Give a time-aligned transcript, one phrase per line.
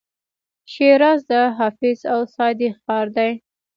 [0.73, 3.31] شیراز د حافظ او سعدي ښار دی.